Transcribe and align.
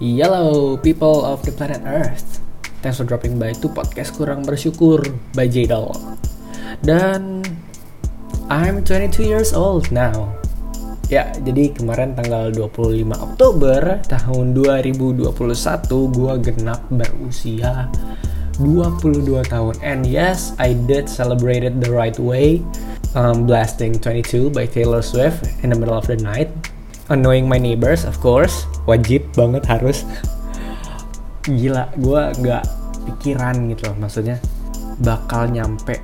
Hello 0.00 0.80
people 0.80 1.28
of 1.28 1.44
the 1.44 1.52
planet 1.52 1.84
Earth. 1.84 2.40
Thanks 2.80 2.96
for 2.96 3.04
dropping 3.04 3.36
by 3.36 3.52
to 3.60 3.68
podcast 3.68 4.16
Kurang 4.16 4.48
Bersyukur 4.48 5.04
by 5.36 5.44
Jadal 5.44 5.92
Dan 6.80 7.44
I'm 8.48 8.80
22 8.80 9.28
years 9.28 9.52
old 9.52 9.92
now. 9.92 10.32
Ya, 11.12 11.28
jadi 11.44 11.76
kemarin 11.76 12.16
tanggal 12.16 12.48
25 12.48 13.12
Oktober 13.12 14.00
tahun 14.08 14.56
2021 14.56 15.36
gue 16.16 16.32
genap 16.48 16.80
berusia 16.88 17.92
22 18.56 19.52
tahun. 19.52 19.74
And 19.84 20.08
yes, 20.08 20.56
I 20.56 20.80
did 20.88 21.12
celebrate 21.12 21.60
it 21.60 21.76
the 21.76 21.92
right 21.92 22.16
way. 22.16 22.64
Um, 23.12 23.44
Blasting 23.44 24.00
22 24.00 24.48
by 24.48 24.64
Taylor 24.64 25.04
Swift 25.04 25.44
in 25.60 25.68
the 25.68 25.76
middle 25.76 26.00
of 26.00 26.08
the 26.08 26.16
night 26.16 26.48
Annoying 27.10 27.50
my 27.50 27.58
neighbors, 27.58 28.06
of 28.06 28.22
course. 28.22 28.70
Wajib 28.86 29.34
banget 29.34 29.66
harus. 29.66 30.06
Gila, 31.42 31.90
gue 31.98 32.22
gak 32.46 32.64
pikiran 33.10 33.66
gitu 33.74 33.90
loh. 33.90 33.96
Maksudnya 34.06 34.38
bakal 35.02 35.50
nyampe 35.50 35.98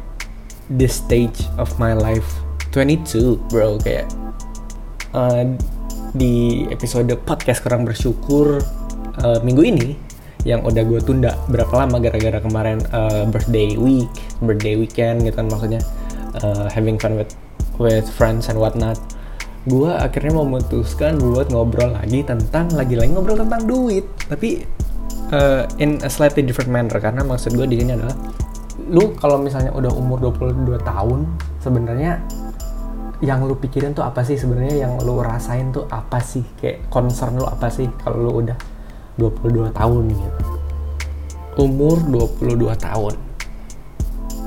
this 0.66 0.98
stage 0.98 1.46
of 1.62 1.70
my 1.78 1.94
life. 1.94 2.26
22 2.74 3.38
bro 3.48 3.80
kayak 3.80 4.10
uh, 5.16 5.48
di 6.12 6.66
episode 6.68 7.08
podcast 7.24 7.64
kurang 7.64 7.88
bersyukur 7.88 8.60
uh, 9.24 9.38
minggu 9.40 9.62
ini 9.64 9.88
yang 10.44 10.62
udah 10.62 10.84
gue 10.84 11.00
tunda 11.02 11.34
berapa 11.50 11.72
lama 11.72 11.98
gara-gara 11.98 12.38
kemarin 12.38 12.78
uh, 12.94 13.24
birthday 13.30 13.74
week, 13.80 14.10
birthday 14.44 14.76
weekend 14.78 15.24
gitu 15.24 15.34
kan 15.40 15.48
maksudnya 15.48 15.82
uh, 16.44 16.68
having 16.70 17.00
fun 17.00 17.16
with 17.18 17.32
with 17.80 18.06
friends 18.10 18.46
and 18.50 18.58
whatnot. 18.58 18.98
Gue 19.66 19.90
akhirnya 19.90 20.30
memutuskan 20.30 21.18
buat 21.18 21.50
ngobrol 21.50 21.98
lagi 21.98 22.22
tentang 22.22 22.70
lagi-lagi 22.70 23.10
ngobrol 23.10 23.42
tentang 23.42 23.66
duit, 23.66 24.06
tapi 24.30 24.62
uh, 25.34 25.66
in 25.82 25.98
a 26.06 26.10
slightly 26.10 26.46
different 26.46 26.70
manner. 26.70 27.02
Karena 27.02 27.26
maksud 27.26 27.58
gue 27.58 27.66
di 27.66 27.82
sini 27.82 27.98
adalah 27.98 28.14
lu 28.86 29.18
kalau 29.18 29.42
misalnya 29.42 29.74
udah 29.74 29.90
umur 29.90 30.22
22 30.22 30.78
tahun 30.86 31.26
sebenarnya 31.58 32.22
yang 33.26 33.42
lu 33.42 33.58
pikirin 33.58 33.90
tuh 33.90 34.06
apa 34.06 34.22
sih? 34.22 34.38
Sebenarnya 34.38 34.86
yang 34.86 35.02
lu 35.02 35.18
rasain 35.18 35.74
tuh 35.74 35.90
apa 35.90 36.22
sih? 36.22 36.46
Kayak 36.62 36.86
concern 36.86 37.34
lu 37.34 37.50
apa 37.50 37.66
sih 37.66 37.90
kalau 38.06 38.22
lu 38.22 38.32
udah 38.46 38.54
22 39.18 39.74
tahun 39.74 40.02
gitu. 40.14 40.30
Umur 41.58 41.98
22 42.38 42.70
tahun. 42.78 43.18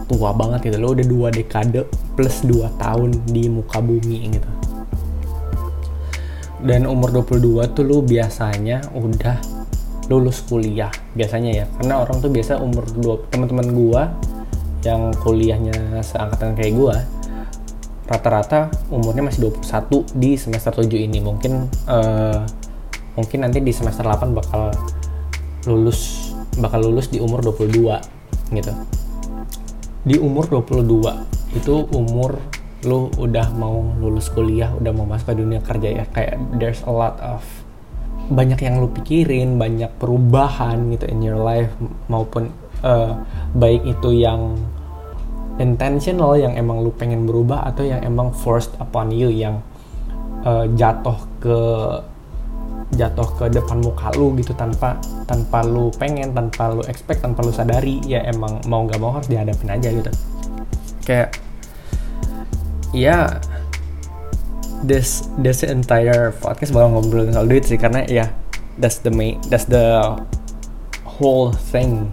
Tua 0.08 0.32
banget 0.32 0.72
gitu. 0.72 0.78
Lu 0.80 0.96
udah 0.96 1.06
dua 1.06 1.28
dekade 1.28 1.84
plus 2.16 2.40
2 2.48 2.72
tahun 2.80 3.20
di 3.28 3.52
muka 3.52 3.84
bumi 3.84 4.32
gitu 4.32 4.59
dan 6.64 6.84
umur 6.84 7.24
22 7.24 7.64
tuh 7.72 7.84
lu 7.88 8.04
biasanya 8.04 8.84
udah 8.92 9.40
lulus 10.10 10.44
kuliah 10.44 10.92
biasanya 11.14 11.64
ya. 11.64 11.66
Karena 11.80 12.02
orang 12.04 12.20
tuh 12.20 12.34
biasa 12.34 12.60
umur 12.60 12.84
dua 12.98 13.14
teman-teman 13.30 13.68
gua 13.72 14.02
yang 14.84 15.14
kuliahnya 15.22 16.02
seangkatan 16.02 16.56
kayak 16.56 16.74
gua 16.76 16.96
rata-rata 18.10 18.74
umurnya 18.90 19.30
masih 19.30 19.54
21 19.54 20.18
di 20.18 20.34
semester 20.34 20.74
7 20.82 20.90
ini. 20.98 21.22
Mungkin 21.22 21.70
uh, 21.86 22.42
mungkin 23.14 23.46
nanti 23.46 23.62
di 23.62 23.70
semester 23.70 24.02
8 24.02 24.34
bakal 24.34 24.74
lulus 25.70 26.34
bakal 26.58 26.90
lulus 26.90 27.14
di 27.14 27.22
umur 27.22 27.46
22 27.46 28.58
gitu. 28.58 28.74
Di 30.02 30.16
umur 30.18 30.50
22 30.50 31.54
itu 31.54 31.74
umur 31.94 32.42
lu 32.88 33.12
udah 33.20 33.52
mau 33.60 33.84
lulus 34.00 34.32
kuliah 34.32 34.72
udah 34.72 34.92
mau 34.96 35.04
masuk 35.04 35.36
ke 35.36 35.36
dunia 35.36 35.60
kerja 35.60 36.04
ya 36.04 36.06
kayak 36.16 36.40
there's 36.56 36.80
a 36.88 36.94
lot 36.94 37.20
of 37.20 37.44
banyak 38.30 38.62
yang 38.62 38.80
lu 38.80 38.88
pikirin 38.94 39.58
banyak 39.58 39.90
perubahan 39.98 40.88
gitu 40.94 41.10
in 41.10 41.20
your 41.20 41.42
life 41.42 41.74
maupun 42.08 42.54
uh, 42.86 43.18
baik 43.58 43.84
itu 43.84 44.22
yang 44.24 44.56
intentional 45.60 46.38
yang 46.40 46.56
emang 46.56 46.86
lu 46.86 46.94
pengen 46.96 47.28
berubah 47.28 47.68
atau 47.68 47.84
yang 47.84 48.00
emang 48.06 48.32
forced 48.32 48.72
upon 48.80 49.12
you 49.12 49.28
yang 49.28 49.60
uh, 50.48 50.64
jatuh 50.78 51.20
ke 51.44 51.60
jatuh 52.96 53.30
ke 53.38 53.46
depan 53.54 53.78
muka 53.86 54.10
lu 54.18 54.34
gitu 54.40 54.56
tanpa 54.58 54.98
tanpa 55.30 55.62
lu 55.62 55.94
pengen 56.00 56.34
tanpa 56.34 56.74
lu 56.74 56.82
expect 56.90 57.22
tanpa 57.22 57.46
lu 57.46 57.54
sadari 57.54 58.02
ya 58.08 58.26
emang 58.26 58.58
mau 58.66 58.88
nggak 58.88 58.98
mau 58.98 59.14
harus 59.14 59.30
dihadapin 59.30 59.70
aja 59.70 59.90
gitu. 59.94 60.12
Kayak 61.06 61.38
ya 62.96 63.40
this 64.84 65.28
this 65.44 65.62
entire 65.68 66.32
podcast 66.40 66.72
bakal 66.72 66.96
ngobrolin 66.96 67.36
soal 67.36 67.48
duit 67.48 67.68
sih 67.68 67.76
karena 67.76 68.08
ya 68.08 68.32
that's 68.80 69.04
the 69.04 69.12
main 69.12 69.38
that's 69.52 69.68
the 69.68 70.02
whole 71.04 71.52
thing. 71.74 72.08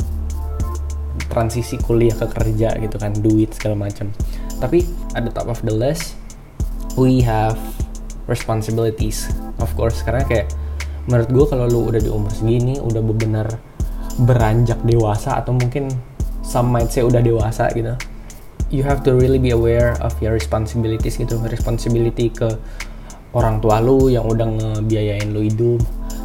Transisi 1.30 1.76
kuliah 1.78 2.16
ke 2.16 2.26
kerja 2.32 2.74
gitu 2.80 2.96
kan 2.98 3.12
duit 3.22 3.54
segala 3.54 3.86
macam. 3.86 4.10
Tapi 4.58 4.88
at 5.14 5.22
the 5.22 5.32
top 5.32 5.46
of 5.46 5.60
the 5.62 5.72
list 5.72 6.18
we 6.98 7.22
have 7.22 7.56
responsibilities 8.26 9.30
of 9.62 9.70
course. 9.78 10.02
Karena 10.02 10.26
kayak 10.26 10.50
menurut 11.06 11.30
gue 11.30 11.44
kalau 11.46 11.70
lu 11.70 11.86
udah 11.86 12.02
di 12.02 12.10
umur 12.10 12.32
segini 12.34 12.82
udah 12.82 12.98
benar 13.14 13.46
beranjak 14.26 14.80
dewasa 14.82 15.38
atau 15.38 15.54
mungkin 15.54 15.92
some 16.42 16.72
might 16.72 16.90
say 16.90 17.04
udah 17.04 17.22
dewasa 17.22 17.70
gitu 17.76 17.94
you 18.70 18.82
have 18.82 19.02
to 19.06 19.14
really 19.14 19.38
be 19.38 19.54
aware 19.54 19.94
of 20.02 20.14
your 20.18 20.34
responsibilities 20.34 21.18
gitu. 21.18 21.38
Responsibility 21.46 22.30
ke 22.34 22.50
orang 23.36 23.62
tua 23.62 23.78
lu 23.78 24.10
yang 24.10 24.26
udah 24.26 24.46
ngebiayain 24.46 25.30
lu 25.30 25.44
hidup. 25.46 25.82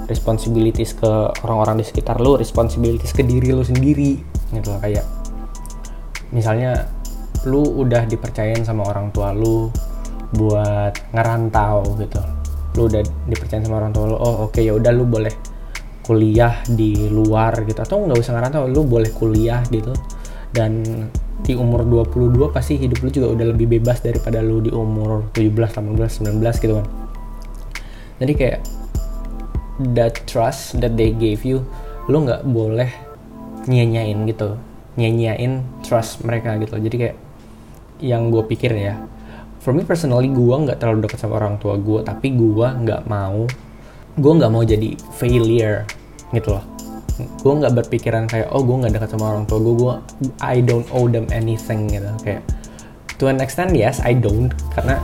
Responsibilities 0.09 0.97
ke 0.97 1.07
orang-orang 1.46 1.80
di 1.80 1.85
sekitar 1.85 2.18
lu. 2.19 2.35
Responsibilities 2.35 3.13
ke 3.13 3.22
diri 3.22 3.53
lu 3.53 3.62
sendiri. 3.62 4.18
Gitu 4.51 4.68
loh 4.68 4.81
kayak 4.81 5.06
misalnya 6.31 6.88
lu 7.46 7.62
udah 7.62 8.06
dipercayain 8.07 8.62
sama 8.63 8.88
orang 8.88 9.09
tua 9.13 9.34
lu 9.34 9.69
buat 10.34 10.97
ngerantau 11.13 11.85
gitu. 12.01 12.22
Lu 12.80 12.88
udah 12.88 13.03
dipercayain 13.28 13.68
sama 13.68 13.84
orang 13.84 13.91
tua 13.94 14.06
lu 14.09 14.16
oh 14.18 14.50
oke 14.50 14.57
okay, 14.57 14.66
ya 14.66 14.74
udah 14.74 14.91
lu 14.96 15.06
boleh 15.06 15.31
kuliah 16.01 16.57
di 16.66 17.06
luar 17.12 17.62
gitu. 17.69 17.80
Atau 17.85 18.01
nggak 18.01 18.18
usah 18.18 18.34
ngerantau 18.34 18.66
lu 18.66 18.81
boleh 18.88 19.13
kuliah 19.13 19.62
gitu. 19.69 19.94
Dan 20.51 20.84
di 21.41 21.57
umur 21.57 21.84
22 21.85 22.53
pasti 22.53 22.78
hidup 22.78 23.02
lu 23.02 23.09
juga 23.09 23.28
udah 23.34 23.46
lebih 23.53 23.68
bebas 23.79 24.02
daripada 24.06 24.40
lu 24.40 24.62
di 24.62 24.69
umur 24.69 25.25
17, 25.34 25.52
18, 25.81 26.38
19 26.38 26.63
gitu 26.63 26.74
kan. 26.78 26.88
Jadi 28.22 28.34
kayak 28.38 28.59
that 29.97 30.13
trust 30.30 30.78
that 30.78 30.94
they 30.94 31.09
gave 31.09 31.41
you 31.41 31.66
lu 32.06 32.22
nggak 32.22 32.46
boleh 32.46 32.90
nyanyain 33.66 34.25
gitu 34.30 34.57
nyanyain 34.97 35.66
trust 35.81 36.22
mereka 36.22 36.57
gitu. 36.62 36.78
Jadi 36.78 36.96
kayak 36.97 37.18
yang 38.01 38.34
gue 38.34 38.44
pikir 38.46 38.74
ya 38.74 38.97
for 39.62 39.78
me 39.78 39.85
personally 39.85 40.28
gue 40.34 40.56
nggak 40.57 40.81
terlalu 40.81 41.06
dekat 41.06 41.22
sama 41.22 41.38
orang 41.38 41.62
tua 41.62 41.78
gue 41.78 42.01
tapi 42.01 42.34
gue 42.34 42.68
nggak 42.81 43.06
mau 43.06 43.46
gue 44.18 44.31
nggak 44.41 44.51
mau 44.51 44.66
jadi 44.66 44.97
failure 45.13 45.85
gitu 46.34 46.57
loh 46.57 46.66
gue 47.42 47.54
nggak 47.54 47.74
berpikiran 47.84 48.30
kayak 48.30 48.50
oh 48.54 48.62
gue 48.62 48.76
nggak 48.86 48.94
dekat 48.98 49.09
sama 49.14 49.36
orang 49.36 49.46
tua 49.50 49.59
gue 49.59 49.76
gue 49.76 49.94
I 50.42 50.62
don't 50.62 50.88
owe 50.94 51.09
them 51.09 51.26
anything 51.34 51.90
gitu. 51.92 52.09
Kayak 52.24 52.42
to 53.20 53.30
an 53.30 53.42
extent 53.44 53.74
yes 53.74 54.00
I 54.02 54.18
don't. 54.18 54.54
Karena 54.74 55.02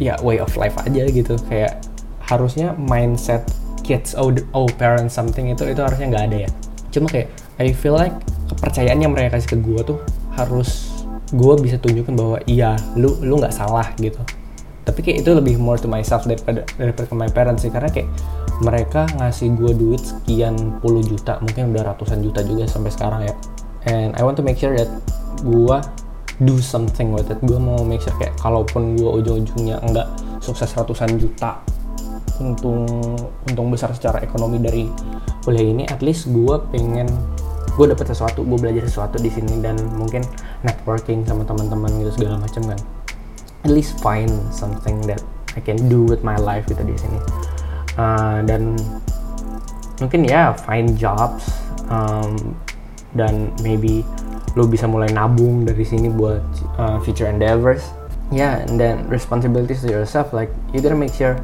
ya 0.00 0.16
way 0.24 0.40
of 0.40 0.52
life 0.56 0.76
aja 0.80 1.08
gitu. 1.08 1.36
Kayak 1.48 1.84
harusnya 2.24 2.72
mindset 2.78 3.44
kids 3.82 4.14
owe, 4.14 4.30
owe 4.54 4.70
parents 4.78 5.18
something 5.18 5.50
itu 5.50 5.66
itu 5.66 5.80
harusnya 5.82 6.06
nggak 6.10 6.24
ada 6.30 6.36
ya. 6.46 6.50
Cuma 6.94 7.06
kayak 7.10 7.28
I 7.58 7.74
feel 7.74 7.94
like 7.94 8.14
kepercayaan 8.50 8.98
yang 9.02 9.12
mereka 9.12 9.38
kasih 9.38 9.54
ke 9.54 9.58
gue 9.60 9.80
tuh 9.82 9.98
harus 10.34 10.90
gue 11.30 11.54
bisa 11.62 11.78
tunjukin 11.78 12.18
bahwa 12.18 12.42
iya 12.46 12.74
lu 12.98 13.14
lu 13.22 13.38
nggak 13.38 13.54
salah 13.54 13.86
gitu. 13.98 14.18
Tapi 14.86 15.06
kayak 15.06 15.22
itu 15.22 15.30
lebih 15.30 15.54
more 15.60 15.78
to 15.78 15.86
myself 15.86 16.26
daripada 16.26 16.66
daripada 16.74 17.06
ke 17.06 17.14
my 17.14 17.30
parents 17.30 17.62
sih. 17.62 17.70
Karena 17.70 17.90
kayak 17.92 18.08
mereka 18.60 19.08
ngasih 19.16 19.56
gue 19.56 19.72
duit 19.72 20.00
sekian 20.04 20.80
puluh 20.84 21.00
juta 21.00 21.40
mungkin 21.40 21.72
udah 21.72 21.92
ratusan 21.92 22.20
juta 22.20 22.44
juga 22.44 22.68
sampai 22.68 22.92
sekarang 22.92 23.20
ya. 23.24 23.34
And 23.88 24.12
I 24.16 24.22
want 24.22 24.36
to 24.36 24.44
make 24.44 24.60
sure 24.60 24.76
that 24.76 24.88
gue 25.40 25.76
do 26.44 26.56
something 26.60 27.12
with 27.12 27.32
it. 27.32 27.40
Gue 27.40 27.56
mau 27.56 27.80
make 27.80 28.04
sure 28.04 28.12
kayak 28.20 28.36
kalaupun 28.40 29.00
gue 29.00 29.08
ujung-ujungnya 29.08 29.80
enggak 29.80 30.08
sukses 30.44 30.68
ratusan 30.76 31.16
juta 31.16 31.60
untung 32.40 32.88
untung 33.48 33.68
besar 33.68 33.92
secara 33.92 34.24
ekonomi 34.24 34.56
dari 34.56 34.88
kuliah 35.44 35.64
ini 35.64 35.84
at 35.88 36.00
least 36.00 36.32
gue 36.32 36.56
pengen 36.72 37.04
gue 37.76 37.86
dapet 37.88 38.08
sesuatu 38.08 38.40
gue 38.44 38.56
belajar 38.56 38.88
sesuatu 38.88 39.20
di 39.20 39.28
sini 39.28 39.60
dan 39.60 39.76
mungkin 39.96 40.24
networking 40.64 41.24
sama 41.28 41.44
teman-teman 41.44 41.92
gitu 42.00 42.20
segala 42.20 42.40
macam 42.40 42.64
kan. 42.68 42.80
At 43.60 43.72
least 43.72 44.00
find 44.00 44.32
something 44.48 45.04
that 45.04 45.20
I 45.52 45.60
can 45.60 45.88
do 45.92 46.04
with 46.04 46.24
my 46.24 46.40
life 46.40 46.64
gitu 46.64 46.80
di 46.80 46.96
sini 46.96 47.20
uh, 47.98 48.44
dan 48.44 48.76
mungkin 50.00 50.24
ya 50.24 50.52
find 50.54 50.96
jobs 50.96 51.50
um, 51.90 52.56
dan 53.14 53.50
maybe 53.60 54.06
lo 54.58 54.66
bisa 54.66 54.86
mulai 54.86 55.10
nabung 55.10 55.62
dari 55.62 55.82
sini 55.86 56.10
buat 56.10 56.42
uh, 56.78 56.98
future 57.02 57.30
endeavors. 57.30 57.94
Yeah 58.30 58.62
and 58.62 58.78
then 58.78 59.10
responsibilities 59.10 59.82
to 59.82 59.90
yourself 59.90 60.30
like 60.30 60.54
you 60.70 60.78
gotta 60.78 60.94
make 60.94 61.10
sure 61.10 61.34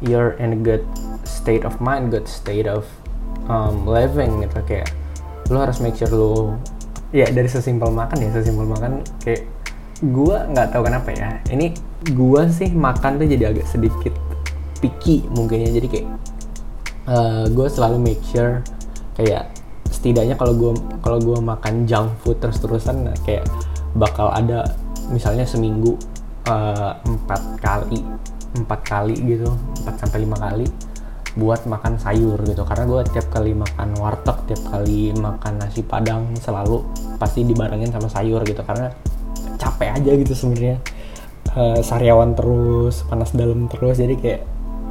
you're 0.00 0.40
in 0.40 0.56
a 0.56 0.60
good 0.60 0.80
state 1.28 1.68
of 1.68 1.76
mind 1.84 2.08
good 2.08 2.24
state 2.24 2.64
of 2.64 2.88
um, 3.48 3.84
living 3.84 4.40
gitu. 4.40 4.60
Kayak 4.64 4.88
lu 5.52 5.60
harus 5.60 5.80
make 5.84 5.96
sure 5.96 6.08
lu 6.08 6.56
ya 7.12 7.28
dari 7.28 7.48
sesimpel 7.48 7.92
makan 7.92 8.24
ya 8.24 8.28
sesimpel 8.32 8.64
makan. 8.68 9.04
Kayak 9.20 9.48
gua 10.12 10.48
nggak 10.48 10.72
tahu 10.72 10.82
kenapa 10.88 11.10
ya. 11.12 11.28
Ini 11.52 11.76
gua 12.16 12.48
sih 12.48 12.72
makan 12.72 13.20
tuh 13.20 13.28
jadi 13.28 13.52
agak 13.52 13.68
sedikit 13.68 14.16
picky 14.78 15.26
mungkin 15.30 15.66
ya. 15.66 15.70
Jadi 15.74 15.86
kayak 15.90 16.06
uh, 17.06 17.44
gua 17.52 17.66
selalu 17.70 17.96
make 18.00 18.22
sure 18.26 18.62
kayak 19.18 19.50
setidaknya 19.90 20.38
kalau 20.38 20.54
gua 20.54 20.72
kalau 21.02 21.18
gua 21.18 21.38
makan 21.42 21.86
junk 21.86 22.10
food 22.22 22.38
terus 22.38 22.62
terusan 22.62 23.06
nah, 23.10 23.16
kayak 23.26 23.46
bakal 23.98 24.30
ada 24.30 24.64
misalnya 25.08 25.48
seminggu 25.48 25.96
uh, 26.46 26.92
empat 27.04 27.40
kali 27.58 28.04
empat 28.56 28.80
kali 28.84 29.16
gitu 29.16 29.48
empat 29.84 29.94
sampai 30.00 30.24
lima 30.24 30.36
kali 30.40 30.66
buat 31.38 31.62
makan 31.70 31.94
sayur 32.02 32.40
gitu. 32.42 32.66
Karena 32.66 32.84
gue 32.90 33.00
tiap 33.14 33.30
kali 33.30 33.54
makan 33.54 33.94
warteg 34.02 34.36
tiap 34.50 34.62
kali 34.74 35.14
makan 35.14 35.62
nasi 35.62 35.86
padang 35.86 36.34
selalu 36.34 36.82
pasti 37.16 37.46
dibarengin 37.46 37.94
sama 37.94 38.10
sayur 38.10 38.42
gitu. 38.42 38.58
Karena 38.66 38.90
capek 39.54 40.02
aja 40.02 40.10
gitu 40.18 40.34
sebenarnya. 40.34 40.82
Uh, 41.54 41.80
sariawan 41.80 42.34
terus 42.34 43.06
panas 43.06 43.30
dalam 43.32 43.70
terus. 43.70 44.02
Jadi 44.02 44.14
kayak 44.18 44.42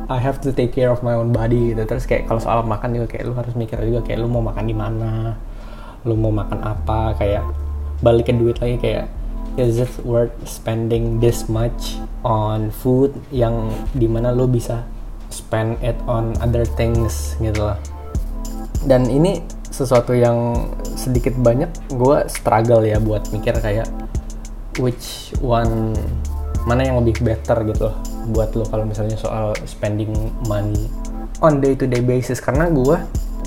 I 0.07 0.23
have 0.23 0.39
to 0.47 0.55
take 0.55 0.71
care 0.71 0.87
of 0.87 1.03
my 1.03 1.19
own 1.19 1.35
body 1.35 1.75
gitu. 1.75 1.83
Terus 1.83 2.07
kayak 2.07 2.31
kalau 2.31 2.39
soal 2.39 2.63
makan 2.63 2.95
juga 2.95 3.07
kayak 3.11 3.23
lu 3.27 3.35
harus 3.35 3.53
mikir 3.59 3.75
juga 3.83 4.07
kayak 4.07 4.23
lu 4.23 4.31
mau 4.31 4.39
makan 4.39 4.63
di 4.63 4.75
mana 4.75 5.35
lu 6.07 6.15
mau 6.15 6.31
makan 6.31 6.63
apa 6.63 7.19
kayak 7.19 7.43
balik 7.99 8.31
ke 8.31 8.33
duit 8.33 8.55
lagi 8.63 8.79
kayak 8.79 9.11
is 9.59 9.83
it 9.83 9.91
worth 10.07 10.31
spending 10.47 11.19
this 11.19 11.51
much 11.51 11.99
on 12.23 12.71
food 12.71 13.11
yang 13.35 13.67
di 13.91 14.07
mana 14.07 14.31
lo 14.31 14.47
bisa 14.47 14.87
spend 15.27 15.75
it 15.83 15.99
on 16.07 16.31
other 16.39 16.63
things 16.63 17.35
gitu 17.43 17.67
lah. 17.67 17.79
Dan 18.87 19.11
ini 19.11 19.43
sesuatu 19.67 20.15
yang 20.15 20.71
sedikit 20.95 21.35
banyak 21.35 21.67
gue 21.91 22.17
struggle 22.31 22.87
ya 22.87 22.95
buat 23.03 23.27
mikir 23.35 23.59
kayak 23.59 23.91
which 24.79 25.35
one 25.43 25.91
mana 26.63 26.87
yang 26.87 27.03
lebih 27.03 27.19
better 27.19 27.59
gitu. 27.67 27.91
loh 27.91 28.16
buat 28.29 28.53
lo 28.53 28.67
kalau 28.67 28.83
misalnya 28.83 29.15
soal 29.15 29.55
spending 29.63 30.13
money? 30.45 30.87
On 31.43 31.61
day 31.61 31.77
to 31.77 31.85
day 31.85 32.01
basis 32.01 32.41
karena 32.41 32.67
gue 32.69 32.97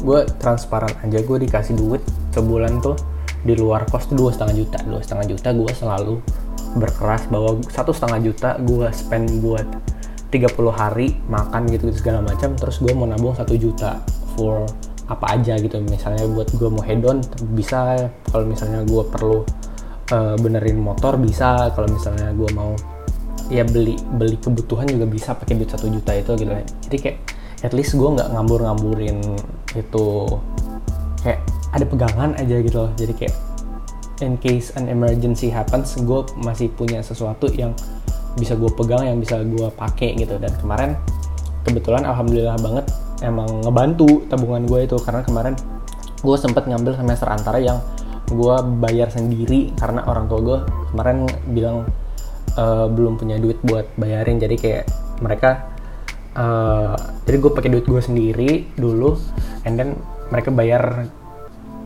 gue 0.00 0.20
transparan 0.40 0.92
aja 1.04 1.20
gue 1.20 1.38
dikasih 1.44 1.76
duit 1.76 2.00
sebulan 2.32 2.80
tuh 2.80 2.96
di 3.40 3.56
luar 3.56 3.88
kos 3.88 4.08
tuh 4.08 4.16
dua 4.16 4.30
setengah 4.32 4.54
juta. 4.64 4.78
Dua 4.84 5.00
setengah 5.00 5.26
juta 5.28 5.48
gue 5.52 5.70
selalu 5.72 6.14
berkeras 6.78 7.26
bahwa 7.26 7.58
satu 7.66 7.90
setengah 7.90 8.20
juta 8.22 8.50
gue 8.62 8.88
spend 8.94 9.42
buat 9.42 9.66
30 10.30 10.46
hari 10.70 11.18
makan 11.26 11.66
gitu, 11.66 11.90
gitu 11.90 12.06
segala 12.06 12.22
macam 12.22 12.54
terus 12.54 12.78
gue 12.78 12.94
mau 12.94 13.02
nabung 13.02 13.34
satu 13.34 13.58
juta 13.58 13.98
for 14.38 14.62
apa 15.10 15.34
aja 15.34 15.58
gitu. 15.58 15.82
Misalnya 15.82 16.22
buat 16.30 16.48
gue 16.54 16.70
mau 16.70 16.84
hedon 16.86 17.18
bisa. 17.58 18.08
Kalau 18.30 18.46
misalnya 18.46 18.86
gue 18.86 19.02
perlu 19.10 19.42
uh, 20.14 20.36
benerin 20.38 20.78
motor 20.78 21.18
bisa. 21.18 21.74
Kalau 21.74 21.90
misalnya 21.90 22.30
gue 22.30 22.50
mau 22.54 22.78
ya 23.50 23.66
beli 23.66 23.98
beli 24.16 24.38
kebutuhan 24.38 24.86
juga 24.86 25.10
bisa 25.10 25.34
pakai 25.34 25.58
duit 25.58 25.68
satu 25.68 25.90
juta 25.90 26.14
itu 26.14 26.32
gitu. 26.38 26.54
Jadi 26.86 26.96
kayak 26.96 27.18
at 27.66 27.74
least 27.76 27.98
gue 27.98 28.08
nggak 28.08 28.30
ngambur-ngamburin 28.32 29.18
itu 29.74 30.06
kayak 31.20 31.42
ada 31.74 31.84
pegangan 31.84 32.30
aja 32.38 32.56
gitu 32.62 32.86
loh. 32.86 32.90
Jadi 32.94 33.12
kayak 33.18 33.34
in 34.22 34.38
case 34.38 34.70
an 34.78 34.86
emergency 34.86 35.50
happens 35.50 35.98
gue 35.98 36.20
masih 36.40 36.70
punya 36.72 37.02
sesuatu 37.02 37.50
yang 37.52 37.74
bisa 38.38 38.54
gue 38.54 38.70
pegang 38.70 39.02
yang 39.04 39.18
bisa 39.18 39.42
gue 39.42 39.68
pakai 39.74 40.14
gitu. 40.14 40.38
Dan 40.38 40.54
kemarin 40.62 40.94
kebetulan 41.66 42.06
alhamdulillah 42.06 42.56
banget 42.62 42.86
emang 43.26 43.50
ngebantu 43.66 44.24
tabungan 44.30 44.64
gue 44.70 44.86
itu. 44.86 44.96
Karena 45.02 45.26
kemarin 45.26 45.58
gue 46.22 46.36
sempet 46.38 46.70
ngambil 46.70 46.94
semester 46.96 47.26
antara 47.26 47.58
yang 47.58 47.82
gue 48.30 48.54
bayar 48.78 49.10
sendiri 49.10 49.74
karena 49.74 50.06
orang 50.06 50.30
tua 50.30 50.38
gue 50.38 50.58
kemarin 50.94 51.26
bilang 51.50 51.82
uh, 52.56 52.86
belum 52.90 53.20
punya 53.20 53.36
duit 53.38 53.58
buat 53.62 53.86
bayarin. 54.00 54.40
Jadi 54.40 54.56
kayak 54.56 54.84
mereka 55.20 55.70
uh, 56.34 56.96
jadi 57.26 57.36
gue 57.38 57.52
pakai 57.52 57.70
duit 57.70 57.86
gue 57.86 58.02
sendiri 58.02 58.50
dulu 58.78 59.18
and 59.66 59.76
then 59.76 59.98
mereka 60.30 60.48
bayar 60.54 61.06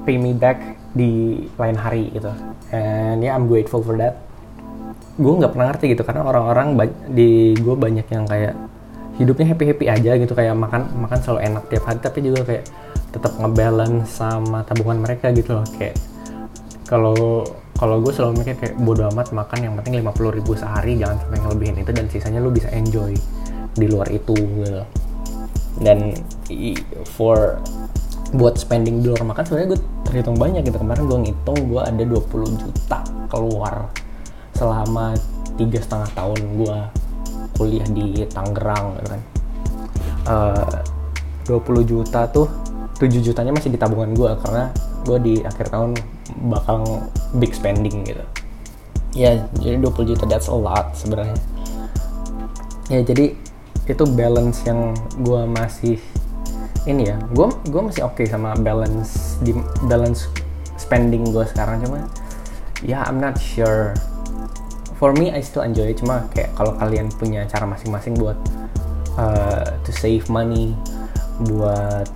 pay 0.05 0.20
me 0.20 0.37
back 0.37 0.61
di 0.94 1.44
lain 1.58 1.76
hari 1.76 2.12
gitu. 2.14 2.31
And 2.70 3.25
yeah 3.25 3.34
I'm 3.34 3.50
grateful 3.50 3.82
for 3.82 3.99
that. 3.99 4.20
Gue 5.19 5.34
nggak 5.38 5.55
pernah 5.55 5.66
ngerti 5.75 5.84
gitu 5.94 6.02
karena 6.06 6.22
orang-orang 6.26 6.78
di 7.11 7.55
gue 7.58 7.75
banyak 7.75 8.06
yang 8.11 8.25
kayak 8.26 8.55
hidupnya 9.14 9.46
happy 9.55 9.64
happy 9.70 9.87
aja 9.87 10.19
gitu 10.19 10.34
kayak 10.34 10.58
makan 10.58 10.90
makan 10.99 11.19
selalu 11.22 11.40
enak 11.46 11.62
tiap 11.70 11.87
hari 11.87 11.99
tapi 12.02 12.19
juga 12.19 12.43
kayak 12.43 12.66
tetap 13.14 13.31
ngebalance 13.38 14.11
sama 14.11 14.66
tabungan 14.66 14.99
mereka 14.99 15.31
gitu 15.31 15.55
loh. 15.55 15.66
Kayak 15.78 15.96
kalau 16.84 17.46
kalau 17.75 17.99
gue 17.99 18.12
selalu 18.15 18.43
mikir 18.43 18.55
kayak 18.55 18.75
bodo 18.79 19.11
amat 19.11 19.35
makan 19.35 19.59
yang 19.67 19.75
penting 19.79 19.99
50 19.99 20.38
ribu 20.38 20.53
sehari 20.55 20.94
jangan 20.94 21.19
sampai 21.26 21.38
ngelebihin 21.43 21.76
itu 21.82 21.91
dan 21.91 22.06
sisanya 22.06 22.38
lu 22.38 22.55
bisa 22.55 22.71
enjoy 22.71 23.11
di 23.75 23.87
luar 23.91 24.06
itu 24.15 24.35
gitu. 24.35 24.82
Dan 25.82 26.15
for 27.19 27.59
buat 28.31 28.55
spending 28.59 29.03
di 29.03 29.11
luar 29.11 29.26
makan 29.26 29.43
sebenarnya 29.43 29.69
gue 29.75 29.81
terhitung 30.06 30.38
banyak 30.38 30.62
gitu. 30.62 30.79
Kemarin 30.79 31.03
gue 31.11 31.19
ngitung 31.26 31.59
gue 31.67 31.82
ada 31.82 32.03
20 32.03 32.62
juta 32.62 32.99
keluar 33.26 33.91
selama 34.55 35.19
tiga 35.59 35.82
setengah 35.82 36.11
tahun 36.15 36.41
gue 36.62 36.76
kuliah 37.59 37.87
di 37.91 38.23
Tangerang 38.31 39.03
gitu 39.03 39.09
kan. 39.19 39.23
Uh, 40.25 40.73
20 41.50 41.91
juta 41.91 42.25
tuh 42.31 42.49
7 42.97 43.11
jutanya 43.21 43.50
masih 43.50 43.75
di 43.75 43.76
tabungan 43.76 44.15
gue 44.15 44.31
karena 44.47 44.71
gue 45.05 45.19
di 45.21 45.35
akhir 45.45 45.71
tahun 45.71 45.93
bakal 46.49 47.09
big 47.39 47.53
spending 47.53 48.05
gitu. 48.09 48.25
Ya 49.15 49.47
jadi 49.61 49.79
20 49.79 50.11
juta 50.11 50.25
that's 50.27 50.51
a 50.51 50.56
lot 50.56 50.97
sebenarnya. 50.97 51.39
Ya 52.91 53.01
jadi 53.05 53.37
itu 53.85 54.05
balance 54.17 54.65
yang 54.65 54.97
gue 55.21 55.43
masih 55.45 56.01
ini 56.89 57.12
ya 57.12 57.17
gue 57.33 57.47
gue 57.69 57.83
masih 57.85 58.05
oke 58.05 58.21
okay 58.21 58.27
sama 58.29 58.56
balance 58.56 59.41
di 59.45 59.53
balance 59.87 60.27
spending 60.81 61.31
gue 61.31 61.45
sekarang. 61.53 61.85
Cuma 61.85 62.09
ya 62.83 62.99
yeah, 62.99 63.03
I'm 63.07 63.21
not 63.21 63.39
sure. 63.39 63.95
For 64.99 65.12
me 65.12 65.31
I 65.31 65.45
still 65.45 65.62
enjoy 65.62 65.93
it. 65.93 66.00
Cuma 66.00 66.26
kayak 66.33 66.57
kalau 66.57 66.75
kalian 66.81 67.12
punya 67.12 67.45
cara 67.45 67.69
masing-masing 67.69 68.17
buat 68.17 68.38
uh, 69.21 69.69
to 69.85 69.90
save 69.93 70.26
money 70.33 70.73
buat 71.43 72.07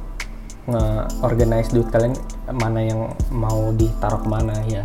nge-organize 0.68 1.72
duit 1.72 1.88
kalian 1.90 2.14
mana 2.54 2.80
yang 2.84 3.00
mau 3.32 3.72
ditaruh 3.74 4.20
ke 4.24 4.28
mana 4.28 4.54
ya. 4.68 4.84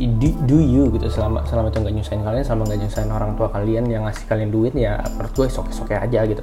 Do, 0.00 0.28
do 0.48 0.58
you 0.64 0.88
gitu 0.96 1.12
selama 1.12 1.44
selama 1.44 1.68
itu 1.68 1.76
nggak 1.84 1.94
nyusahin 2.00 2.22
kalian 2.24 2.40
selama 2.40 2.62
nggak 2.72 2.80
nyusahin 2.88 3.10
orang 3.12 3.30
tua 3.36 3.52
kalian 3.52 3.84
yang 3.84 4.08
ngasih 4.08 4.24
kalian 4.24 4.48
duit 4.48 4.72
ya 4.72 4.96
menurut 5.12 5.32
gue 5.36 5.48
sok-sok 5.52 5.92
aja 5.92 6.24
gitu. 6.24 6.40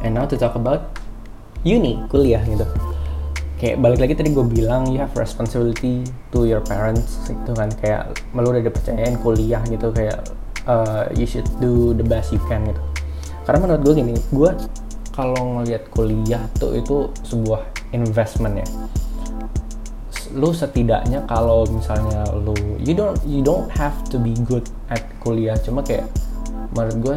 And 0.00 0.16
now 0.16 0.24
to 0.24 0.40
talk 0.40 0.56
about 0.56 0.96
uni 1.60 2.00
kuliah 2.08 2.40
gitu. 2.44 2.64
Kayak 3.60 3.84
balik 3.84 4.00
lagi 4.00 4.14
tadi 4.16 4.32
gue 4.32 4.44
bilang 4.48 4.88
you 4.88 5.00
have 5.00 5.12
responsibility 5.12 6.08
to 6.32 6.48
your 6.48 6.64
parents 6.64 7.28
itu 7.28 7.52
kan. 7.52 7.68
Kayak 7.76 8.16
malu 8.32 8.56
udah 8.56 8.64
dipercayain 8.64 9.20
kuliah 9.20 9.60
gitu 9.68 9.92
kayak 9.92 10.24
uh, 10.64 11.04
you 11.12 11.28
should 11.28 11.44
do 11.60 11.92
the 11.92 12.04
best 12.04 12.32
you 12.32 12.40
can 12.48 12.64
gitu. 12.64 12.80
Karena 13.44 13.60
menurut 13.60 13.80
gue 13.84 13.94
gini 14.00 14.16
gue 14.32 14.50
kalau 15.12 15.60
ngelihat 15.60 15.92
kuliah 15.92 16.40
tuh 16.56 16.72
itu 16.74 17.12
sebuah 17.28 17.73
investment 17.94 18.58
ya 18.58 18.68
lu 20.34 20.50
setidaknya 20.50 21.22
kalau 21.30 21.62
misalnya 21.70 22.26
lu 22.34 22.54
you 22.82 22.90
don't 22.90 23.22
you 23.22 23.38
don't 23.38 23.70
have 23.70 23.94
to 24.10 24.18
be 24.18 24.34
good 24.42 24.66
at 24.90 25.06
kuliah. 25.22 25.54
Cuma 25.62 25.86
kayak 25.86 26.10
menurut 26.74 26.96
gue 26.98 27.16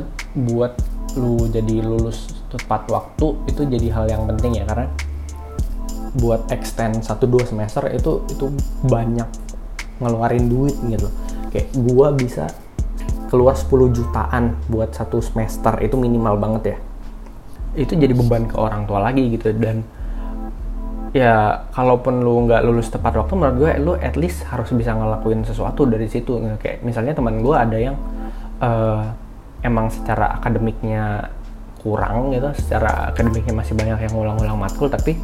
buat 0.53 0.73
lu 1.17 1.49
jadi 1.49 1.81
lulus 1.81 2.29
tepat 2.53 2.85
waktu 2.93 3.33
itu 3.49 3.65
jadi 3.65 3.87
hal 3.89 4.05
yang 4.05 4.29
penting 4.29 4.61
ya. 4.61 4.63
Karena 4.69 4.87
buat 6.17 6.45
extend 6.53 7.01
1-2 7.01 7.49
semester 7.49 7.89
itu 7.89 8.21
itu 8.29 8.45
banyak 8.85 9.27
ngeluarin 9.97 10.45
duit 10.45 10.77
gitu. 10.85 11.09
Kayak 11.49 11.67
gua 11.89 12.13
bisa 12.13 12.45
keluar 13.33 13.57
10 13.57 13.97
jutaan 13.97 14.55
buat 14.69 14.93
satu 14.93 15.19
semester 15.25 15.73
itu 15.81 15.97
minimal 15.97 16.37
banget 16.37 16.63
ya. 16.63 16.77
Itu 17.81 17.97
jadi 17.97 18.13
beban 18.13 18.45
ke 18.45 18.55
orang 18.61 18.85
tua 18.85 19.01
lagi 19.01 19.25
gitu. 19.33 19.49
Dan 19.57 19.81
ya 21.17 21.65
kalaupun 21.73 22.21
lu 22.21 22.45
nggak 22.45 22.61
lulus 22.61 22.93
tepat 22.93 23.17
waktu 23.17 23.33
menurut 23.33 23.55
gue 23.57 23.71
lu 23.81 23.93
at 23.97 24.13
least 24.13 24.45
harus 24.45 24.69
bisa 24.69 24.93
ngelakuin 24.93 25.41
sesuatu 25.41 25.89
dari 25.89 26.05
situ. 26.05 26.37
Kayak 26.61 26.85
misalnya 26.85 27.17
teman 27.17 27.41
gue 27.41 27.55
ada 27.57 27.77
yang 27.77 27.97
uh, 28.61 29.01
emang 29.65 29.89
secara 29.89 30.37
akademiknya 30.37 31.33
kurang 31.81 32.33
gitu 32.33 32.49
secara 32.57 33.09
akademiknya 33.09 33.53
masih 33.57 33.73
banyak 33.73 33.97
yang 34.09 34.13
ulang-ulang 34.13 34.57
matkul 34.57 34.89
tapi 34.91 35.15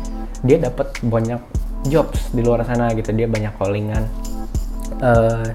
dia 0.46 0.58
dapat 0.62 0.90
banyak 1.06 1.42
jobs 1.86 2.34
di 2.34 2.42
luar 2.42 2.66
sana 2.66 2.90
gitu. 2.98 3.14
Dia 3.14 3.30
banyak 3.30 3.54
callingan. 3.62 4.04
Uh, 4.98 5.46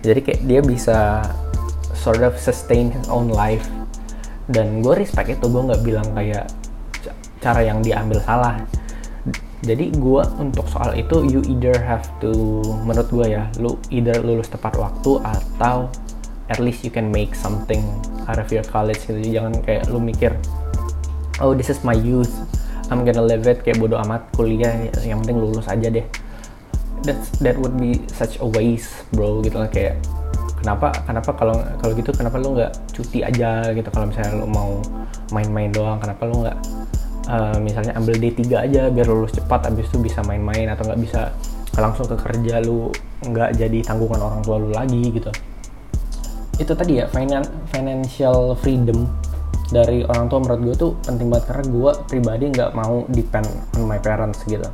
jadi 0.00 0.20
kayak 0.24 0.40
dia 0.48 0.60
bisa 0.64 1.20
sort 1.92 2.24
of 2.24 2.34
sustain 2.40 2.88
his 2.88 3.06
own 3.12 3.28
life. 3.28 3.68
Dan 4.48 4.80
gue 4.80 4.94
respect 4.96 5.36
itu 5.36 5.46
gue 5.46 5.62
nggak 5.68 5.82
bilang 5.84 6.08
kayak 6.16 6.48
cara 7.42 7.60
yang 7.66 7.82
diambil 7.82 8.22
salah 8.22 8.62
jadi 9.62 9.94
gue 9.94 10.22
untuk 10.42 10.66
soal 10.66 10.98
itu 10.98 11.22
you 11.30 11.38
either 11.46 11.78
have 11.78 12.02
to 12.18 12.62
menurut 12.82 13.06
gue 13.14 13.26
ya 13.38 13.46
lu 13.62 13.78
either 13.94 14.18
lulus 14.18 14.50
tepat 14.50 14.74
waktu 14.74 15.22
atau 15.22 15.86
at 16.50 16.58
least 16.58 16.82
you 16.82 16.90
can 16.90 17.14
make 17.14 17.32
something 17.38 17.80
out 18.26 18.42
of 18.42 18.50
your 18.50 18.66
college 18.66 18.98
gitu. 19.06 19.22
Jangan 19.22 19.62
kayak 19.62 19.86
lu 19.86 20.02
mikir 20.02 20.34
oh 21.38 21.54
this 21.54 21.70
is 21.70 21.78
my 21.86 21.94
youth 21.94 22.34
I'm 22.90 23.06
gonna 23.06 23.22
live 23.22 23.46
it 23.46 23.62
kayak 23.62 23.78
bodo 23.78 23.96
amat 24.02 24.34
kuliah 24.34 24.74
yang 25.00 25.22
penting 25.24 25.38
lulus 25.38 25.64
aja 25.70 25.88
deh. 25.88 26.04
That's 27.06 27.30
that 27.40 27.56
would 27.56 27.78
be 27.78 28.02
such 28.10 28.42
a 28.42 28.46
waste 28.46 29.06
bro 29.14 29.40
gitu 29.46 29.62
lah. 29.62 29.70
Kayak 29.70 30.02
kenapa 30.60 30.90
kenapa 31.06 31.30
kalau 31.38 31.56
kalau 31.80 31.92
gitu 31.94 32.10
kenapa 32.10 32.36
lu 32.36 32.58
nggak 32.58 32.74
cuti 32.92 33.24
aja 33.24 33.70
gitu? 33.72 33.88
Kalau 33.88 34.10
misalnya 34.10 34.42
lu 34.42 34.46
mau 34.50 34.82
main-main 35.32 35.70
doang 35.72 36.02
kenapa 36.02 36.26
lu 36.28 36.44
nggak 36.44 36.58
uh, 37.28 37.58
misalnya 37.60 37.94
ambil 37.98 38.18
D3 38.18 38.40
aja 38.56 38.82
biar 38.90 39.06
lulus 39.06 39.34
cepat 39.36 39.70
abis 39.70 39.90
itu 39.92 39.98
bisa 40.02 40.22
main-main 40.26 40.70
atau 40.72 40.86
nggak 40.88 41.00
bisa 41.02 41.30
langsung 41.78 42.04
ke 42.04 42.16
kerja 42.20 42.60
lu 42.60 42.92
nggak 43.24 43.56
jadi 43.56 43.78
tanggungan 43.84 44.20
orang 44.20 44.40
tua 44.44 44.56
lu 44.60 44.70
lagi 44.72 45.02
gitu. 45.12 45.30
Itu 46.60 46.72
tadi 46.76 47.00
ya 47.00 47.06
finan 47.08 47.44
financial 47.72 48.58
freedom 48.60 49.08
dari 49.72 50.04
orang 50.04 50.28
tua 50.28 50.44
menurut 50.44 50.60
gue 50.60 50.74
tuh 50.76 50.90
penting 51.00 51.32
banget 51.32 51.44
karena 51.48 51.64
gue 51.64 51.90
pribadi 52.04 52.44
nggak 52.52 52.70
mau 52.76 53.08
depend 53.08 53.48
on 53.78 53.88
my 53.88 53.96
parents 53.96 54.44
gitu. 54.44 54.68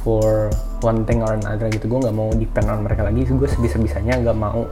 For 0.00 0.50
one 0.80 1.04
thing 1.04 1.20
or 1.20 1.36
another 1.36 1.68
gitu 1.68 1.86
gue 1.86 2.00
nggak 2.08 2.16
mau 2.16 2.32
depend 2.32 2.66
on 2.72 2.80
mereka 2.82 3.04
lagi 3.06 3.22
gue 3.28 3.48
sebisa 3.48 3.76
bisanya 3.76 4.18
nggak 4.18 4.38
mau 4.38 4.64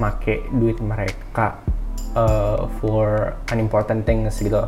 make 0.00 0.48
duit 0.50 0.80
mereka 0.80 1.60
uh, 2.16 2.64
for 2.80 3.36
unimportant 3.52 4.02
things 4.08 4.40
gitu 4.40 4.64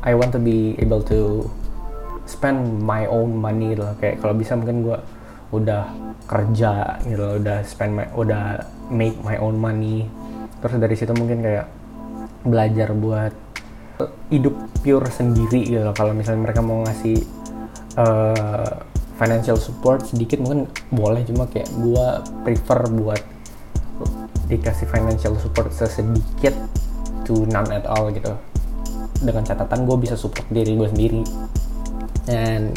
I 0.00 0.16
want 0.16 0.32
to 0.32 0.40
be 0.40 0.76
able 0.80 1.04
to 1.12 1.44
spend 2.24 2.80
my 2.80 3.04
own 3.10 3.36
money 3.36 3.76
loh 3.76 3.92
kayak 3.98 4.22
kalau 4.22 4.32
bisa 4.32 4.56
mungkin 4.56 4.86
gue 4.86 4.98
udah 5.50 5.82
kerja 6.30 7.02
gitu 7.02 7.18
loh, 7.18 7.34
udah 7.42 7.58
spend 7.66 7.98
my, 7.98 8.06
udah 8.14 8.64
make 8.88 9.18
my 9.26 9.34
own 9.42 9.58
money. 9.58 10.06
Terus 10.62 10.78
dari 10.78 10.94
situ 10.94 11.10
mungkin 11.10 11.42
kayak 11.42 11.66
belajar 12.46 12.94
buat 12.94 13.34
hidup 14.30 14.54
pure 14.80 15.10
sendiri 15.10 15.66
gitu. 15.66 15.82
Loh 15.82 15.92
kalau 15.92 16.14
misalnya 16.14 16.46
mereka 16.46 16.62
mau 16.62 16.86
ngasih 16.86 17.18
uh, 17.98 18.72
financial 19.18 19.58
support 19.58 20.06
sedikit 20.06 20.38
mungkin 20.38 20.70
boleh. 20.94 21.26
Cuma 21.26 21.50
kayak 21.50 21.66
gue 21.74 22.06
prefer 22.46 22.80
buat 22.94 23.22
dikasih 24.46 24.86
financial 24.86 25.34
support 25.38 25.70
sesedikit 25.74 26.54
to 27.26 27.46
none 27.50 27.68
at 27.70 27.86
all 27.86 28.10
gitu 28.10 28.34
dengan 29.20 29.44
catatan 29.44 29.84
gue 29.84 29.96
bisa 30.00 30.16
support 30.16 30.48
diri 30.48 30.76
gue 30.76 30.88
sendiri. 30.88 31.22
Dan 32.24 32.72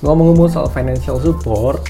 ngomong-ngomong 0.00 0.48
soal 0.48 0.70
financial 0.70 1.20
support 1.20 1.82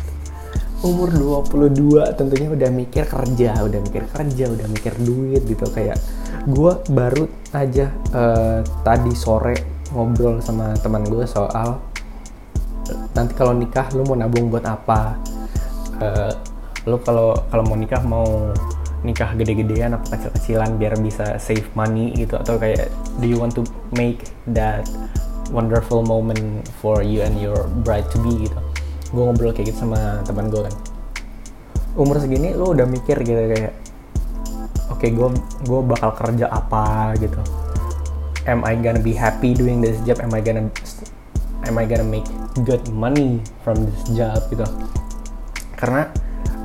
umur 0.81 1.13
22 1.13 2.17
tentunya 2.17 2.49
udah 2.49 2.71
mikir 2.73 3.05
kerja 3.05 3.53
udah 3.61 3.81
mikir 3.85 4.01
kerja 4.09 4.45
udah 4.49 4.67
mikir 4.73 4.93
duit 5.05 5.43
gitu. 5.45 5.69
Kayak 5.69 6.01
gue 6.49 6.73
baru 6.91 7.29
aja 7.53 7.93
uh, 8.17 8.65
tadi 8.81 9.13
sore 9.13 9.85
ngobrol 9.93 10.41
sama 10.41 10.73
teman 10.81 11.05
gue 11.05 11.27
soal 11.29 11.83
nanti 13.15 13.33
kalau 13.37 13.55
nikah 13.55 13.87
lu 13.95 14.03
mau 14.09 14.17
nabung 14.17 14.49
buat 14.49 14.65
apa? 14.65 15.21
Uh, 16.01 16.33
lu 16.89 16.97
kalau 17.05 17.37
kalau 17.53 17.65
mau 17.69 17.77
nikah 17.77 18.01
mau 18.01 18.25
nikah 19.01 19.33
gede-gedean 19.33 19.97
apa 19.97 20.13
kecil-kecilan 20.13 20.77
biar 20.77 20.95
bisa 21.01 21.41
save 21.41 21.65
money 21.73 22.13
gitu 22.13 22.37
atau 22.37 22.61
kayak 22.61 22.93
do 23.17 23.25
you 23.25 23.41
want 23.41 23.57
to 23.57 23.65
make 23.97 24.29
that 24.45 24.85
wonderful 25.51 26.05
moment 26.05 26.63
for 26.79 27.03
you 27.03 27.21
and 27.25 27.37
your 27.41 27.67
bride 27.83 28.07
to 28.13 28.19
be 28.23 28.47
gitu. 28.47 28.59
Gue 29.11 29.23
ngobrol 29.27 29.51
kayak 29.51 29.75
gitu 29.75 29.89
sama 29.89 30.23
teman 30.25 30.49
gue 30.49 30.63
kan. 30.63 30.75
Umur 31.99 32.23
segini 32.23 32.55
lo 32.55 32.71
udah 32.71 32.87
mikir 32.87 33.19
gitu 33.27 33.43
kayak 33.51 33.75
oke 34.89 35.03
okay, 35.03 35.11
gue 35.11 35.29
gue 35.67 35.81
bakal 35.83 36.15
kerja 36.15 36.47
apa 36.49 37.17
gitu. 37.19 37.41
Am 38.49 38.65
I 38.65 38.79
gonna 38.79 39.03
be 39.03 39.13
happy 39.13 39.53
doing 39.53 39.83
this 39.83 39.99
job? 40.07 40.23
Am 40.23 40.33
I 40.33 40.41
gonna 40.41 40.71
am 41.67 41.77
I 41.77 41.85
gonna 41.85 42.07
make 42.07 42.27
good 42.65 42.83
money 42.95 43.43
from 43.67 43.85
this 43.85 44.01
job? 44.15 44.39
gitu. 44.49 44.65
Karena 45.77 46.09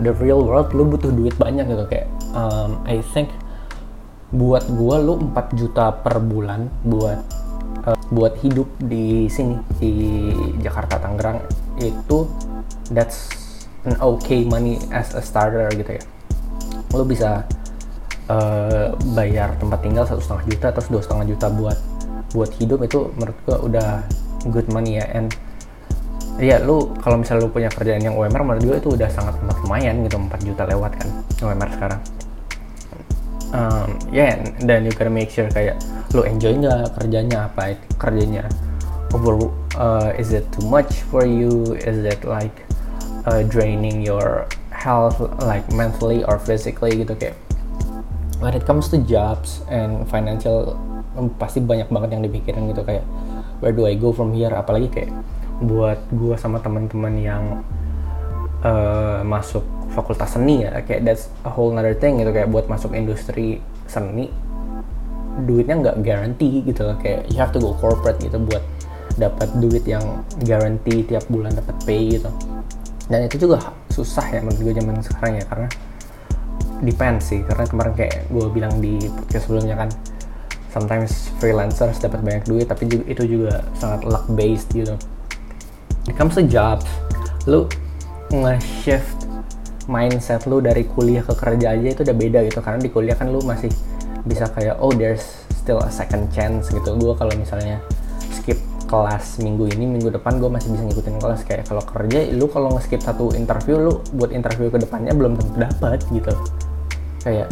the 0.04 0.12
real 0.20 0.44
world 0.44 0.72
lu 0.75 0.84
butuh 0.88 1.12
duit 1.12 1.36
banyak 1.39 1.68
gitu 1.68 1.86
kayak 1.88 2.08
um, 2.36 2.84
I 2.86 3.01
think 3.15 3.32
buat 4.36 4.68
gua 4.68 5.00
lu 5.00 5.15
4 5.32 5.56
juta 5.56 5.96
per 5.96 6.20
bulan 6.20 6.68
buat 6.84 7.20
uh, 7.88 7.98
buat 8.12 8.36
hidup 8.44 8.68
di 8.84 9.32
sini 9.32 9.56
di 9.80 9.94
Jakarta 10.60 11.00
Tangerang 11.00 11.39
itu 11.80 12.27
that's 12.92 13.32
an 13.88 13.96
okay 14.04 14.44
money 14.44 14.77
as 14.92 15.15
a 15.15 15.24
starter 15.24 15.72
gitu 15.74 15.98
ya. 15.98 16.04
Lu 16.92 17.08
bisa 17.08 17.48
uh, 18.27 18.92
bayar 19.15 19.56
tempat 19.58 19.80
tinggal 19.82 20.04
satu 20.04 20.22
setengah 20.22 20.46
juta 20.51 20.68
terus 20.75 20.88
dua 20.92 21.01
setengah 21.01 21.25
juta 21.32 21.48
buat 21.50 21.77
buat 22.36 22.51
hidup 22.60 22.84
itu 22.84 23.10
menurut 23.15 23.38
gua 23.48 23.58
udah 23.63 23.89
good 24.51 24.68
money 24.70 25.00
ya. 25.00 25.08
And 25.15 25.32
Iya, 26.36 26.60
lu 26.68 26.92
kalau 27.00 27.15
misalnya 27.15 27.48
lu 27.48 27.51
punya 27.56 27.72
kerjaan 27.72 28.04
yang 28.04 28.20
UMR 28.20 28.44
menurut 28.44 28.60
gue 28.60 28.75
itu 28.75 28.89
udah 28.92 29.08
sangat 29.08 29.39
lumayan 29.63 30.04
gitu 30.04 30.20
4 30.20 30.36
juta 30.44 30.68
lewat 30.68 30.92
kan 31.00 31.08
UMR 31.39 31.70
sekarang 31.72 32.00
um, 33.56 33.96
yeah, 34.12 34.36
dan 34.68 34.84
you 34.84 34.92
gotta 34.92 35.10
make 35.10 35.32
sure 35.32 35.48
kayak 35.48 35.80
lu 36.12 36.28
enjoy 36.28 36.52
nggak 36.60 36.92
kerjanya 37.00 37.48
apa 37.48 37.80
kerjanya. 37.96 38.44
Over 39.16 39.48
uh, 39.80 40.12
is 40.20 40.36
it 40.36 40.44
too 40.52 40.68
much 40.68 41.08
for 41.08 41.24
you? 41.24 41.80
Is 41.80 42.04
it 42.04 42.28
like 42.28 42.68
uh, 43.24 43.48
draining 43.48 44.04
your 44.04 44.52
health 44.76 45.24
like 45.42 45.64
mentally 45.72 46.28
or 46.28 46.36
physically 46.38 47.00
gitu 47.00 47.16
kayak 47.16 47.40
when 48.44 48.52
it 48.52 48.68
comes 48.68 48.92
to 48.92 49.00
jobs 49.08 49.64
and 49.72 50.04
financial 50.12 50.76
um, 51.16 51.32
pasti 51.40 51.64
banyak 51.64 51.88
banget 51.88 52.20
yang 52.20 52.24
dipikirin 52.28 52.68
gitu 52.70 52.84
kayak 52.84 53.08
where 53.64 53.72
do 53.72 53.88
I 53.88 53.96
go 53.96 54.12
from 54.12 54.36
here? 54.36 54.52
Apalagi 54.52 54.92
kayak 54.92 55.12
buat 55.64 56.00
gue 56.12 56.36
sama 56.36 56.60
teman-teman 56.60 57.16
yang 57.16 57.44
uh, 58.62 59.24
masuk 59.24 59.64
fakultas 59.96 60.36
seni 60.36 60.68
ya. 60.68 60.84
Kayak 60.84 61.02
that's 61.08 61.32
a 61.48 61.50
whole 61.50 61.72
another 61.72 61.96
thing 61.96 62.20
gitu 62.20 62.36
kayak 62.36 62.52
buat 62.52 62.68
masuk 62.68 62.92
industri 62.92 63.64
seni 63.88 64.28
duitnya 65.48 65.80
nggak 65.80 65.98
guarantee 66.04 66.62
gitu 66.68 66.84
loh. 66.84 67.00
Kayak 67.00 67.32
you 67.32 67.40
have 67.40 67.56
to 67.56 67.60
go 67.64 67.72
corporate 67.80 68.20
gitu 68.20 68.36
buat 68.44 68.62
dapat 69.16 69.48
duit 69.64 69.88
yang 69.88 70.04
guarantee 70.44 71.08
tiap 71.08 71.24
bulan 71.32 71.56
dapat 71.56 71.75
pay 71.88 72.20
gitu. 72.20 72.28
Dan 73.08 73.32
itu 73.32 73.48
juga 73.48 73.72
susah 73.88 74.28
ya 74.34 74.40
menurut 74.44 74.60
gue 74.60 74.74
zaman 74.75 75.00
sekarang 75.00 75.40
ya 75.40 75.46
karena 75.48 75.68
depend 76.84 77.24
sih. 77.24 77.40
Karena 77.48 77.64
kemarin 77.64 77.94
kayak 77.96 78.28
gue 78.28 78.46
bilang 78.52 78.74
di 78.84 79.00
podcast 79.08 79.48
sebelumnya 79.48 79.75
kan 79.80 79.90
sometimes 80.75 81.32
freelancers 81.40 82.04
dapat 82.04 82.20
banyak 82.20 82.44
duit 82.44 82.68
tapi 82.68 82.92
juga, 82.92 83.04
itu 83.08 83.24
juga 83.40 83.64
sangat 83.80 84.04
luck 84.04 84.28
based 84.36 84.75
gitu. 84.75 85.00
It 86.12 86.20
comes 86.20 86.36
to 86.36 86.44
jobs. 86.44 86.86
Lu 87.48 87.70
nge-shift 88.34 89.25
mindset 89.86 90.50
lu 90.50 90.62
dari 90.62 90.86
kuliah 90.86 91.22
ke 91.22 91.34
kerja 91.38 91.77
aja 91.77 91.88
itu 91.94 92.01
udah 92.01 92.18
beda 92.18 92.39
gitu. 92.46 92.60
Karena 92.62 92.80
di 92.82 92.89
kuliah 92.89 93.18
kan 93.18 93.30
lu 93.30 93.42
masih 93.46 93.70
bisa 94.25 94.50
kayak 94.50 94.82
oh 94.82 94.89
there's 94.89 95.46
still 95.54 95.77
a 95.82 95.92
second 95.94 96.30
chance 96.34 96.74
gitu. 96.74 96.89
Gue 96.98 97.13
kalau 97.13 97.34
misalnya 97.38 97.82
skip 98.34 98.58
kelas 98.86 99.42
minggu 99.42 99.65
ini 99.74 99.86
minggu 99.98 100.13
depan 100.13 100.38
gue 100.38 100.50
masih 100.50 100.74
bisa 100.74 100.84
ngikutin 100.86 101.15
kelas. 101.22 101.42
Kayak 101.46 101.70
kalau 101.70 101.84
kerja 101.86 102.20
lu 102.34 102.46
kalau 102.50 102.74
nge-skip 102.77 103.01
satu 103.01 103.34
interview 103.34 103.77
lu 103.82 104.01
buat 104.18 104.30
interview 104.30 104.70
ke 104.74 104.82
depannya 104.82 105.13
belum 105.13 105.38
tentu 105.38 105.54
dapat 105.58 106.01
gitu. 106.10 106.34
Kayak 107.25 107.50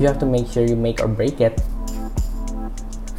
you 0.00 0.08
have 0.08 0.20
to 0.20 0.28
make 0.28 0.48
sure 0.48 0.64
you 0.64 0.76
make 0.76 1.00
or 1.00 1.08
break 1.08 1.40
it. 1.40 1.56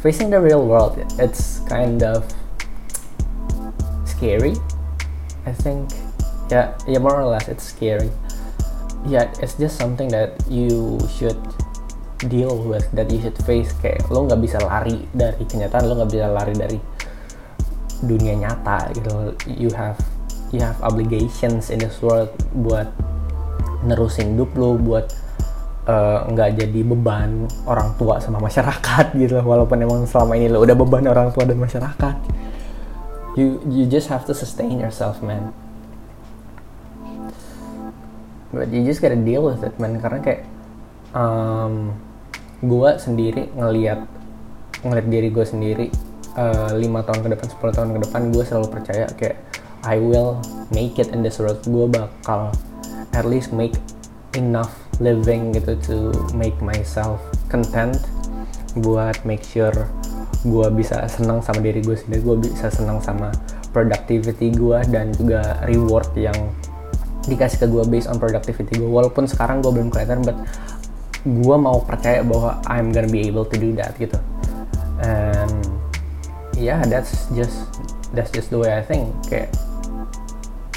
Facing 0.02 0.28
the 0.28 0.38
real 0.38 0.66
world 0.66 0.98
it's 1.18 1.64
kind 1.64 2.02
of 2.04 2.26
scary. 4.04 4.58
I 5.44 5.52
think 5.52 5.90
yeah 6.52 6.76
yeah 6.86 7.02
more 7.02 7.18
or 7.18 7.26
less 7.26 7.50
it's 7.50 7.66
scary. 7.66 8.12
Yeah, 9.04 9.28
it's 9.36 9.60
just 9.60 9.76
something 9.76 10.08
that 10.16 10.32
you 10.48 10.96
should 11.12 11.36
deal 12.24 12.56
with 12.56 12.88
that 12.96 13.12
you 13.12 13.20
should 13.20 13.36
face. 13.44 13.68
Kayak 13.84 14.08
lo 14.08 14.24
nggak 14.24 14.40
bisa 14.40 14.56
lari 14.64 15.04
dari 15.12 15.44
kenyataan 15.44 15.84
lo 15.84 15.92
nggak 16.00 16.10
bisa 16.10 16.28
lari 16.32 16.54
dari 16.56 16.78
dunia 18.00 18.32
nyata 18.48 18.88
gitu. 18.96 19.36
You 19.44 19.68
have 19.76 20.00
you 20.56 20.64
have 20.64 20.80
obligations 20.80 21.68
in 21.68 21.84
this 21.84 22.00
world 22.00 22.32
buat 22.64 22.88
nerusin 23.84 24.40
hidup 24.40 24.56
lo 24.56 24.80
buat 24.80 25.12
eh, 25.84 26.18
nggak 26.32 26.48
uh, 26.48 26.54
jadi 26.64 26.80
beban 26.80 27.44
orang 27.68 27.92
tua 28.00 28.24
sama 28.24 28.40
masyarakat 28.40 29.12
gitu. 29.20 29.36
Walaupun 29.44 29.84
emang 29.84 30.08
selama 30.08 30.32
ini 30.40 30.48
lo 30.48 30.64
udah 30.64 30.72
beban 30.72 31.04
orang 31.04 31.28
tua 31.28 31.44
dan 31.44 31.60
masyarakat. 31.60 32.16
You 33.36 33.60
you 33.68 33.84
just 33.84 34.08
have 34.08 34.24
to 34.24 34.32
sustain 34.32 34.80
yourself 34.80 35.20
man 35.20 35.52
but 38.54 38.70
you 38.70 38.86
just 38.86 39.02
gotta 39.02 39.18
deal 39.18 39.42
with 39.44 39.60
it 39.66 39.74
man. 39.82 39.98
Karena 39.98 40.22
kayak 40.22 40.42
um, 41.12 41.92
gue 42.62 42.90
sendiri 42.96 43.50
ngelihat 43.52 44.06
ngelihat 44.86 45.06
diri 45.10 45.28
gue 45.28 45.46
sendiri 45.46 45.86
uh, 46.38 46.72
lima 46.78 47.02
tahun 47.02 47.26
ke 47.26 47.28
depan 47.36 47.46
10 47.50 47.76
tahun 47.76 47.90
ke 47.92 48.00
depan 48.08 48.20
gue 48.32 48.44
selalu 48.46 48.66
percaya 48.70 49.06
kayak 49.18 49.36
I 49.84 50.00
will 50.00 50.40
make 50.72 50.96
it 50.96 51.12
in 51.12 51.20
this 51.20 51.42
world. 51.42 51.60
Gue 51.66 51.90
bakal 51.90 52.54
at 53.12 53.26
least 53.28 53.52
make 53.52 53.76
enough 54.34 54.72
living 55.02 55.54
gitu 55.54 55.74
to 55.86 55.96
make 56.34 56.54
myself 56.62 57.18
content 57.50 57.98
buat 58.78 59.14
make 59.22 59.42
sure 59.42 59.74
gue 60.44 60.66
bisa 60.74 61.06
senang 61.06 61.40
sama 61.40 61.62
diri 61.62 61.80
gue 61.80 61.94
sendiri 61.94 62.20
gue 62.20 62.36
bisa 62.50 62.68
senang 62.68 62.98
sama 63.00 63.30
productivity 63.70 64.50
gue 64.50 64.78
dan 64.90 65.14
juga 65.14 65.62
reward 65.66 66.10
yang 66.18 66.36
dikasih 67.24 67.58
ke 67.64 67.66
gue 67.68 67.84
based 67.88 68.08
on 68.08 68.20
productivity 68.20 68.76
gue 68.76 68.90
walaupun 68.90 69.24
sekarang 69.24 69.64
gue 69.64 69.72
belum 69.72 69.88
kelihatan 69.88 70.20
but 70.24 70.36
gue 71.24 71.56
mau 71.56 71.80
percaya 71.80 72.20
bahwa 72.20 72.60
I'm 72.68 72.92
gonna 72.92 73.08
be 73.08 73.24
able 73.24 73.48
to 73.48 73.56
do 73.56 73.72
that 73.80 73.96
gitu. 73.96 74.20
And 75.00 75.64
yeah 76.56 76.84
that's 76.84 77.32
just 77.32 77.72
that's 78.12 78.28
just 78.28 78.52
the 78.52 78.60
way 78.60 78.76
I 78.76 78.84
think. 78.84 79.08
Kayak 79.28 79.56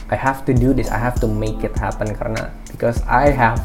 I 0.07 0.15
have 0.15 0.47
to 0.47 0.55
do 0.55 0.71
this. 0.71 0.87
I 0.87 0.95
have 0.95 1.19
to 1.19 1.27
make 1.27 1.67
it 1.67 1.75
happen 1.75 2.15
karena 2.15 2.47
because 2.71 3.03
I 3.03 3.27
have 3.35 3.59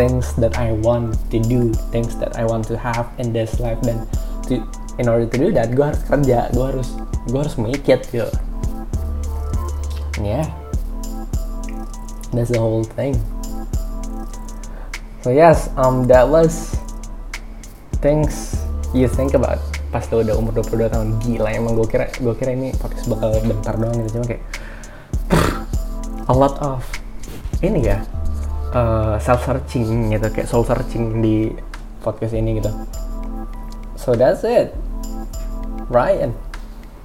things 0.00 0.32
that 0.40 0.56
I 0.56 0.72
want 0.80 1.20
to 1.28 1.38
do 1.38 1.76
things 1.92 2.16
that 2.24 2.40
I 2.40 2.48
want 2.48 2.64
to 2.72 2.76
have 2.80 3.12
in 3.20 3.36
this 3.36 3.60
life. 3.60 3.78
Dan 3.84 4.08
to 4.48 4.64
in 4.96 5.12
order 5.12 5.28
to 5.28 5.36
do 5.36 5.52
that 5.52 5.76
gue 5.76 5.84
harus 5.84 6.00
kerja. 6.08 6.48
Gue 6.56 6.66
harus 6.72 6.88
gue 7.28 7.36
harus 7.36 7.56
make 7.60 7.84
it 7.92 8.08
gitu. 8.08 8.32
Yeah 10.24 10.63
that's 12.36 12.50
the 12.50 12.60
whole 12.60 12.84
thing. 12.84 13.14
So 15.24 15.32
yes 15.32 15.72
um 15.80 16.04
that 16.12 16.28
was 16.28 16.76
things 18.04 18.60
you 18.92 19.08
think 19.08 19.32
about 19.32 19.58
pas 19.94 20.04
lo 20.10 20.26
udah 20.26 20.34
umur 20.34 20.58
22 20.58 20.90
tahun. 20.90 21.08
Gila 21.22 21.48
emang 21.54 21.78
gue 21.78 21.86
kira 21.86 22.10
gue 22.10 22.34
kira 22.34 22.50
ini 22.52 22.74
podcast 22.74 23.06
bakal 23.06 23.30
bentar 23.46 23.74
doang 23.78 23.94
gitu. 24.02 24.18
Cuma 24.18 24.24
kayak 24.26 24.42
a 26.26 26.34
lot 26.34 26.58
of 26.58 26.82
ini 27.62 27.86
ya 27.94 28.02
uh, 28.74 29.16
self 29.22 29.46
searching 29.46 30.10
gitu. 30.10 30.26
Kayak 30.34 30.50
soul 30.50 30.66
searching 30.66 31.22
di 31.22 31.54
podcast 32.02 32.34
ini 32.34 32.58
gitu. 32.58 32.74
So 33.94 34.18
that's 34.18 34.42
it. 34.42 34.74
Ryan 35.88 36.34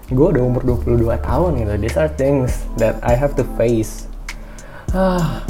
gue 0.09 0.25
udah 0.25 0.41
umur 0.41 0.65
22 0.65 1.05
tahun 1.21 1.51
gitu. 1.61 1.73
These 1.77 1.97
are 2.01 2.09
things 2.09 2.65
that 2.81 2.97
I 3.05 3.13
have 3.13 3.37
to 3.37 3.45
face 3.53 4.09
ah. 4.93 5.45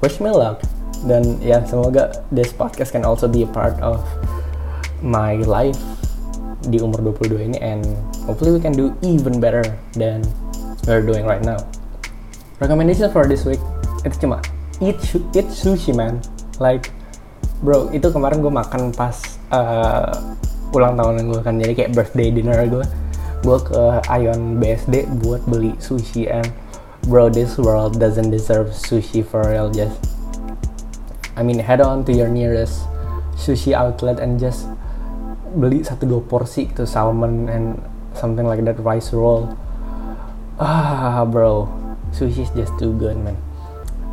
Wish 0.00 0.20
me 0.20 0.32
luck. 0.32 0.60
Dan 1.04 1.36
ya 1.44 1.60
semoga 1.68 2.12
this 2.32 2.52
podcast 2.52 2.96
can 2.96 3.04
also 3.04 3.28
be 3.28 3.44
a 3.44 3.50
part 3.50 3.76
of 3.84 4.00
my 5.04 5.36
life 5.44 5.76
di 6.64 6.80
umur 6.80 7.04
22 7.12 7.52
ini 7.52 7.58
and 7.60 7.84
hopefully 8.24 8.56
we 8.56 8.60
can 8.60 8.72
do 8.72 8.96
even 9.04 9.36
better 9.36 9.60
than 9.92 10.24
we're 10.88 11.04
doing 11.04 11.28
right 11.28 11.44
now. 11.44 11.60
Recommendation 12.56 13.12
for 13.12 13.28
this 13.28 13.44
week 13.44 13.60
itu 14.08 14.24
cuma 14.24 14.40
eat 14.80 14.96
eat 15.36 15.48
sushi 15.52 15.92
man. 15.92 16.24
Like 16.56 16.88
bro 17.60 17.92
itu 17.92 18.08
kemarin 18.08 18.40
gue 18.40 18.52
makan 18.52 18.96
pas 18.96 19.20
uh, 19.52 20.08
ulang 20.72 20.96
tahun 20.96 21.28
gue 21.28 21.40
kan. 21.44 21.60
Jadi 21.60 21.72
kayak 21.76 21.90
birthday 21.92 22.32
dinner 22.32 22.56
gue 22.64 22.84
gue 23.44 23.58
ke 23.60 23.82
Ion 24.08 24.56
BSD 24.56 25.04
buat 25.20 25.44
beli 25.44 25.76
sushi 25.76 26.24
and 26.32 26.48
bro 27.04 27.28
this 27.28 27.56
world 27.60 28.00
doesn't 28.00 28.32
deserve 28.32 28.72
sushi 28.72 29.20
for 29.20 29.44
real 29.44 29.68
just 29.68 29.96
I 31.34 31.42
mean 31.42 31.58
head 31.58 31.82
on 31.82 32.06
to 32.06 32.12
your 32.14 32.30
nearest 32.30 32.86
sushi 33.34 33.74
outlet 33.74 34.22
and 34.22 34.38
just 34.38 34.70
beli 35.54 35.82
satu 35.86 36.06
dua 36.06 36.22
porsi 36.22 36.66
itu 36.70 36.86
salmon 36.86 37.46
and 37.50 37.78
something 38.14 38.46
like 38.46 38.62
that 38.62 38.78
rice 38.82 39.10
roll. 39.14 39.50
Ah 40.58 41.22
bro 41.26 41.66
sushi 42.14 42.46
is 42.46 42.50
just 42.54 42.74
too 42.78 42.94
good 42.94 43.18
man. 43.18 43.34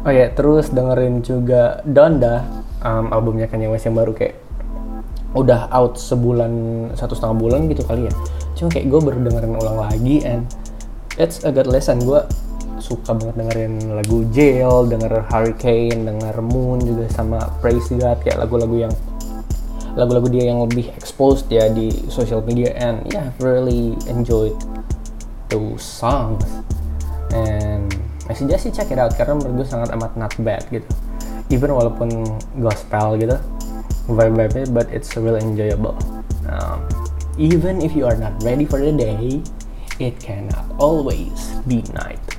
Oh 0.02 0.10
ya 0.10 0.26
yeah, 0.26 0.30
terus 0.34 0.74
dengerin 0.74 1.22
juga 1.22 1.86
Donda 1.86 2.42
um, 2.82 3.14
albumnya 3.14 3.46
Kanye 3.46 3.70
West 3.70 3.86
yang 3.86 3.94
baru 3.94 4.18
kayak 4.18 4.42
udah 5.38 5.70
out 5.70 6.02
sebulan 6.02 6.52
satu 6.98 7.14
setengah 7.14 7.38
bulan 7.38 7.70
gitu 7.70 7.86
kali 7.86 8.10
ya. 8.10 8.14
Cuma 8.58 8.74
kayak 8.74 8.90
gue 8.90 9.00
baru 9.00 9.18
dengerin 9.22 9.54
ulang 9.54 9.78
lagi 9.78 10.26
and 10.26 10.50
it's 11.22 11.46
a 11.46 11.54
good 11.54 11.70
lesson. 11.70 12.02
Gue 12.02 12.26
suka 12.82 13.14
banget 13.14 13.38
dengerin 13.38 13.74
lagu 13.94 14.26
Jail, 14.34 14.90
denger 14.90 15.24
Hurricane, 15.30 16.04
denger 16.04 16.42
Moon 16.42 16.82
juga 16.82 17.06
sama 17.14 17.38
Praise 17.62 17.88
God 17.94 18.20
kayak 18.26 18.42
lagu-lagu 18.42 18.90
yang 18.90 18.94
lagu-lagu 19.94 20.32
dia 20.32 20.50
yang 20.50 20.66
lebih 20.66 20.90
exposed 20.96 21.52
ya 21.52 21.68
di 21.70 21.92
social 22.10 22.42
media 22.42 22.72
and 22.80 23.04
yeah 23.12 23.30
really 23.38 23.94
enjoyed 24.10 24.58
those 25.54 25.86
songs. 25.86 26.42
And 27.32 27.88
I 28.28 28.34
suggest 28.34 28.66
you 28.68 28.74
check 28.74 28.90
it 28.90 29.00
out 29.00 29.14
karena 29.16 29.40
menurut 29.40 29.64
gue 29.64 29.68
sangat 29.70 29.94
amat 29.94 30.18
not 30.18 30.34
bad 30.42 30.66
gitu. 30.74 30.88
Even 31.54 31.72
walaupun 31.72 32.26
gospel 32.60 33.20
gitu 33.22 33.38
vibe-vibe 34.10 34.74
but 34.74 34.90
it's 34.90 35.14
really 35.16 35.40
enjoyable. 35.40 35.96
Um, 36.50 36.84
even 37.38 37.80
if 37.80 37.96
you 37.96 38.10
are 38.10 38.18
not 38.18 38.36
ready 38.44 38.66
for 38.66 38.82
the 38.82 38.92
day 38.92 39.40
it 40.02 40.18
cannot 40.20 40.66
always 40.82 41.54
be 41.70 41.86
night 41.94 42.31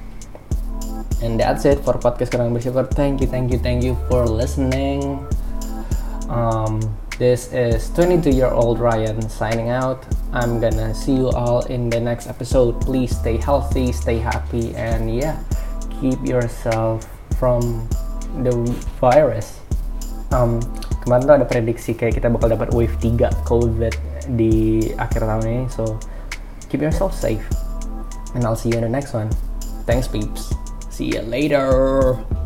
and 1.22 1.38
that's 1.38 1.64
it 1.64 1.78
for 1.80 1.94
podcast 1.96 2.34
kurang 2.34 2.50
bersyukur. 2.50 2.90
Thank 2.90 3.22
you 3.22 3.30
thank 3.30 3.54
you 3.54 3.58
thank 3.62 3.86
you 3.86 3.94
for 4.10 4.26
listening. 4.26 5.22
Um, 6.26 6.82
this 7.16 7.54
is 7.54 7.88
22 7.94 8.34
year 8.34 8.50
old 8.50 8.82
Ryan 8.82 9.22
signing 9.30 9.70
out. 9.70 10.02
I'm 10.34 10.58
gonna 10.58 10.90
see 10.90 11.14
you 11.14 11.30
all 11.30 11.62
in 11.70 11.88
the 11.88 12.02
next 12.02 12.26
episode. 12.26 12.82
Please 12.82 13.14
stay 13.14 13.38
healthy 13.38 13.94
stay 13.94 14.18
happy 14.18 14.74
and 14.74 15.06
yeah 15.06 15.38
keep 16.02 16.18
yourself 16.26 17.06
from 17.38 17.86
the 18.42 18.52
virus. 18.98 19.62
Um, 20.34 20.58
kemarin 21.06 21.22
tuh 21.28 21.34
ada 21.38 21.46
prediksi 21.46 21.94
kayak 21.94 22.18
kita 22.18 22.28
bakal 22.32 22.50
dapat 22.50 22.74
wave 22.74 22.94
3 22.98 23.30
covid 23.46 23.94
di 24.38 24.86
akhir 24.96 25.26
tahun 25.26 25.44
ini 25.44 25.62
so 25.66 25.98
keep 26.70 26.80
yourself 26.80 27.10
safe 27.12 27.44
and 28.32 28.46
I'll 28.46 28.56
see 28.56 28.72
you 28.72 28.80
in 28.80 28.86
the 28.86 28.90
next 28.90 29.12
one. 29.12 29.28
Thanks 29.84 30.08
peeps 30.08 30.61
See 31.02 31.16
you 31.16 31.22
later. 31.22 32.41